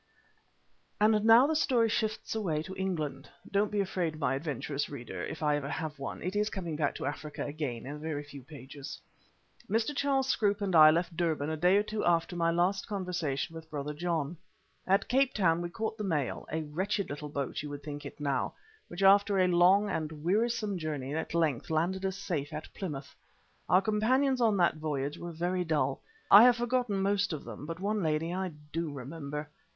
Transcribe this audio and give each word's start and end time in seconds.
And 0.99 1.25
now 1.25 1.45
the 1.45 1.55
story 1.55 1.87
shifts 1.87 2.33
away 2.33 2.63
to 2.63 2.75
England. 2.75 3.29
(Don't 3.51 3.69
be 3.71 3.79
afraid, 3.81 4.17
my 4.17 4.33
adventurous 4.33 4.89
reader, 4.89 5.23
if 5.23 5.43
ever 5.43 5.67
I 5.67 5.69
have 5.69 5.99
one, 5.99 6.23
it 6.23 6.35
is 6.35 6.49
coming 6.49 6.75
back 6.75 6.95
to 6.95 7.05
Africa 7.05 7.45
again 7.45 7.85
in 7.85 7.97
a 7.97 7.99
very 7.99 8.23
few 8.23 8.41
pages.) 8.41 8.99
Mr. 9.69 9.95
Charles 9.95 10.27
Scroope 10.27 10.59
and 10.63 10.75
I 10.75 10.89
left 10.89 11.15
Durban 11.15 11.51
a 11.51 11.55
day 11.55 11.77
or 11.77 11.83
two 11.83 12.03
after 12.03 12.35
my 12.35 12.49
last 12.49 12.87
conversation 12.87 13.53
with 13.55 13.69
Brother 13.69 13.93
John. 13.93 14.35
At 14.87 15.07
Cape 15.07 15.35
Town 15.35 15.61
we 15.61 15.69
caught 15.69 15.99
the 15.99 16.03
mail, 16.03 16.47
a 16.51 16.63
wretched 16.63 17.11
little 17.11 17.29
boat 17.29 17.61
you 17.61 17.69
would 17.69 17.83
think 17.83 18.03
it 18.03 18.19
now, 18.19 18.55
which 18.87 19.03
after 19.03 19.37
a 19.37 19.45
long 19.47 19.87
and 19.87 20.23
wearisome 20.23 20.79
journey 20.79 21.13
at 21.13 21.35
length 21.35 21.69
landed 21.69 22.03
us 22.07 22.17
safe 22.17 22.51
at 22.51 22.73
Plymouth. 22.73 23.13
Our 23.69 23.83
companions 23.83 24.41
on 24.41 24.57
that 24.57 24.77
voyage 24.77 25.19
were 25.19 25.31
very 25.31 25.63
dull. 25.63 26.01
I 26.31 26.41
have 26.45 26.55
forgotten 26.57 27.03
most 27.03 27.31
of 27.33 27.43
them, 27.43 27.67
but 27.67 27.79
one 27.79 28.01
lady 28.01 28.33
I 28.33 28.47
do 28.73 28.91
remember. 28.91 29.47